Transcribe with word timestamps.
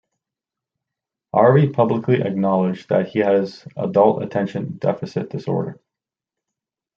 Eyre 1.35 1.69
publicly 1.71 2.21
acknowledged 2.23 2.89
that 2.89 3.09
he 3.09 3.19
has 3.19 3.67
adult 3.77 4.23
attention-deficit 4.23 5.29
disorder. 5.29 5.79